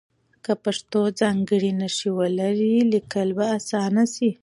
که 0.43 0.53
پښتو 0.63 1.01
ځانګړې 1.19 1.71
نښې 1.79 2.09
ولري 2.19 2.75
لیکل 2.93 3.29
به 3.37 3.45
اسانه 3.57 4.03
شي. 4.13 4.29